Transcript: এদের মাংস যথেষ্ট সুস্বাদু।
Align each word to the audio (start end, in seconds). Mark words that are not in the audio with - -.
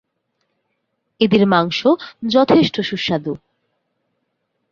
এদের 1.21 1.43
মাংস 1.47 1.79
যথেষ্ট 2.29 2.75
সুস্বাদু। 2.81 3.33